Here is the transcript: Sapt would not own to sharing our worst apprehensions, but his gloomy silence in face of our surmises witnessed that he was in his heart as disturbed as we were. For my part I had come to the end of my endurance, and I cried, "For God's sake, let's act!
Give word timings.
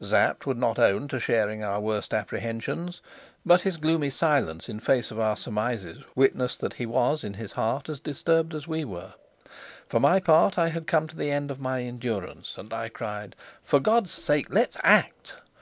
Sapt 0.00 0.46
would 0.46 0.56
not 0.56 0.78
own 0.78 1.06
to 1.08 1.20
sharing 1.20 1.62
our 1.62 1.78
worst 1.78 2.14
apprehensions, 2.14 3.02
but 3.44 3.60
his 3.60 3.76
gloomy 3.76 4.08
silence 4.08 4.70
in 4.70 4.80
face 4.80 5.10
of 5.10 5.18
our 5.20 5.36
surmises 5.36 6.02
witnessed 6.14 6.60
that 6.60 6.72
he 6.72 6.86
was 6.86 7.22
in 7.22 7.34
his 7.34 7.52
heart 7.52 7.90
as 7.90 8.00
disturbed 8.00 8.54
as 8.54 8.66
we 8.66 8.86
were. 8.86 9.12
For 9.86 10.00
my 10.00 10.18
part 10.18 10.56
I 10.56 10.70
had 10.70 10.86
come 10.86 11.08
to 11.08 11.16
the 11.16 11.30
end 11.30 11.50
of 11.50 11.60
my 11.60 11.82
endurance, 11.82 12.56
and 12.56 12.72
I 12.72 12.88
cried, 12.88 13.36
"For 13.62 13.80
God's 13.80 14.12
sake, 14.12 14.46
let's 14.48 14.78
act! 14.82 15.34